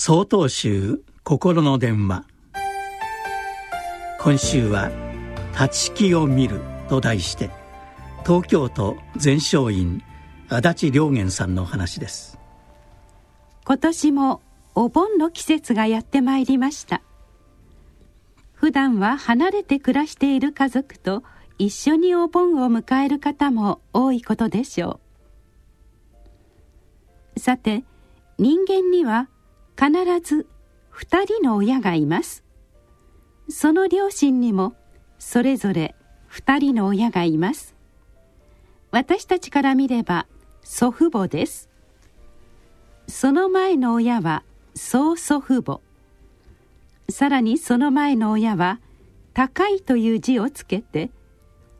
[0.00, 2.24] 総統集心の電話。
[4.20, 4.92] 今週は
[5.60, 7.50] 「立ち木を見る」と題して
[8.24, 10.00] 東京都全勝院
[10.48, 12.38] 足立良源さんの話です。
[13.64, 14.40] 今年も
[14.76, 17.02] お盆の季節がやってまいりました。
[18.52, 21.24] 普段は離れて暮らしている家族と
[21.58, 25.00] 一緒にお盆を迎える方も多いことでしょ
[27.34, 27.40] う。
[27.40, 27.82] さて
[28.38, 29.28] 人間には
[29.78, 30.48] 必ず
[30.92, 32.42] 2人の親がいます。
[33.48, 34.74] その両親にも
[35.20, 35.94] それぞれ
[36.32, 37.76] 2人の親がいます。
[38.90, 40.26] 私たちから見れば
[40.64, 41.68] 祖父母です。
[43.06, 44.42] その前の親は
[44.74, 45.80] 曽祖父母。
[47.08, 48.80] さらにその前の親は
[49.32, 51.10] 高いという字をつけて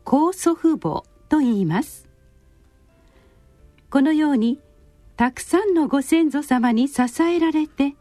[0.05, 2.07] 高祖父母と言います。
[3.89, 4.57] このように
[5.19, 7.93] たくさんのご先祖様に支えられて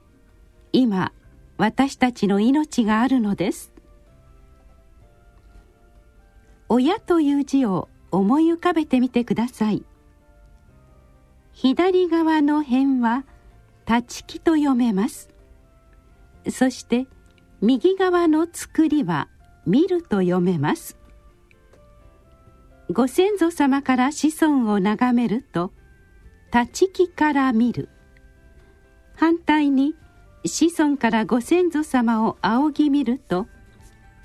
[0.73, 1.11] 今
[1.57, 3.73] 私たちの命があるのです。
[6.69, 9.85] 親という字を思い浮かべてみてください。
[11.55, 13.25] 左側の辺は
[13.85, 15.29] 立ち木と読めます。
[16.49, 17.09] そして
[17.61, 19.27] 右側の作りは
[19.67, 20.97] 見ると読めます。
[22.93, 25.73] ご先祖様から子孫を眺めると
[26.53, 27.89] 立ち木から見る。
[29.15, 29.95] 反対に
[30.45, 33.47] 子孫からご先祖様を仰ぎ見ると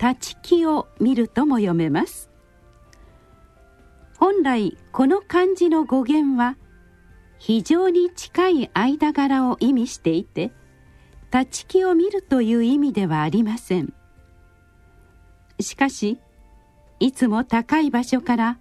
[0.00, 2.30] 立ち木を見るとも読めます。
[4.18, 6.56] 本来この漢字の語源は
[7.38, 10.52] 非常に近い間柄を意味していて
[11.32, 13.92] 立ち木を見るという意味ではありません。
[15.60, 16.18] しかし
[17.00, 18.58] いつも高い場所から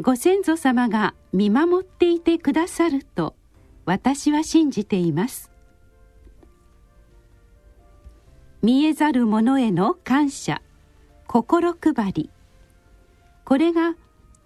[0.00, 3.36] ご先祖様が見守っていてくださると
[3.84, 5.50] 私は信じています。
[8.62, 10.62] 見えざる者への感謝
[11.26, 12.30] 心配り。
[13.44, 13.96] これが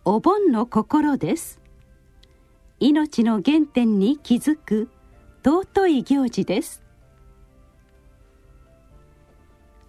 [0.04, 1.60] お盆の心です。
[2.80, 4.88] 命の原点に気づく
[5.44, 6.82] 尊い行事です。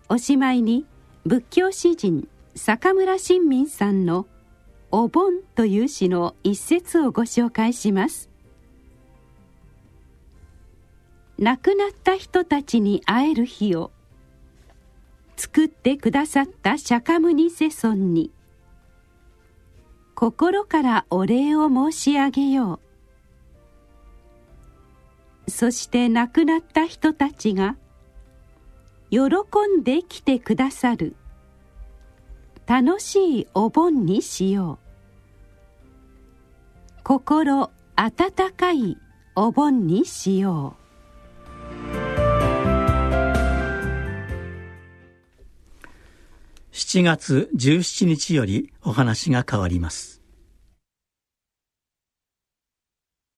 [0.07, 0.85] おしまいに
[1.25, 4.27] 仏教詩人坂村新民さんの
[4.99, 8.31] 「お盆という詩の一節をご紹介します。
[11.37, 13.91] 亡くなった人たちに会える日を
[15.35, 18.31] 作ってくださった釈迦牟尼世尊に
[20.15, 22.79] 心からお礼を申し上げよ
[25.45, 25.51] う。
[25.51, 27.77] そして亡くなった人たちが
[29.11, 29.19] 喜
[29.77, 31.15] んで来てくださる
[32.65, 34.86] 楽しいお盆にしよう。
[37.07, 38.97] 心温かい
[39.33, 41.87] お盆にしよう
[46.73, 50.16] 7月17日よりお話が変わります